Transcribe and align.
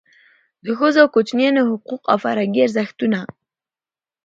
د 0.65 0.67
ښځو 0.79 0.99
او 1.03 1.09
کوچنیانو 1.15 1.67
حقوق 1.71 2.01
او 2.11 2.17
فرهنګي 2.23 2.61
ارزښتونه. 2.63 3.19